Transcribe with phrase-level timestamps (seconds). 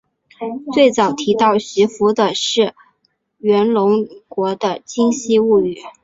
[0.73, 2.73] 最早提到徐福的是
[3.37, 5.77] 源隆国的今昔物语。